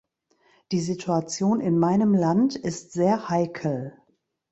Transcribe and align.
Die 0.71 0.79
Situation 0.79 1.59
in 1.61 1.77
meinem 1.77 2.15
Land 2.15 2.55
ist 2.55 2.91
sehr 2.91 3.29
heikel. 3.29 4.01